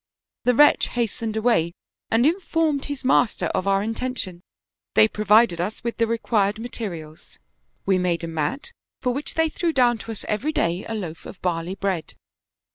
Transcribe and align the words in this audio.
The 0.45 0.55
wretch 0.55 0.87
hastened 0.87 1.37
away 1.37 1.73
and 2.09 2.25
informed 2.25 2.85
his 2.85 3.05
master 3.05 3.45
of 3.53 3.67
our 3.67 3.83
intention; 3.83 4.41
they 4.95 5.07
provided 5.07 5.61
us 5.61 5.83
with 5.83 5.97
the 5.97 6.07
required 6.07 6.57
ma 6.57 6.69
terials; 6.69 7.37
we 7.85 7.99
made 7.99 8.23
a 8.23 8.27
mat, 8.27 8.71
for 8.99 9.13
which 9.13 9.35
they 9.35 9.47
threw 9.47 9.71
down 9.71 9.99
to 9.99 10.11
us 10.11 10.25
every 10.27 10.53
day 10.53 10.83
a 10.89 10.95
loaf 10.95 11.27
of 11.27 11.39
barley 11.43 11.75
bread. 11.75 12.15